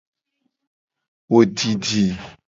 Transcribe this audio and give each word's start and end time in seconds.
Wo 1.31 1.39
didi. 1.57 2.03